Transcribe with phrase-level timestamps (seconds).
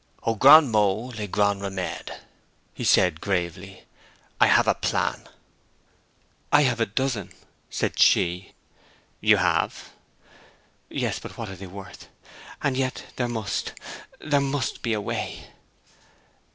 [0.23, 2.21] 'Aux grands maux les grands remedes,'
[2.73, 3.83] he said, gravely.
[4.39, 5.27] 'I have a plan.'
[6.51, 7.31] 'I have a dozen!'
[7.69, 8.53] said she.
[9.19, 9.91] 'You have?'
[10.89, 11.19] 'Yes.
[11.19, 12.09] But what are they worth?
[12.63, 13.73] And yet there must
[14.17, 15.49] there must be a way!'